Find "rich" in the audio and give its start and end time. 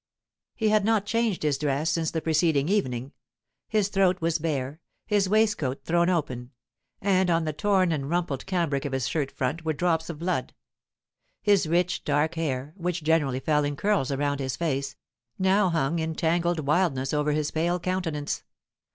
11.67-12.03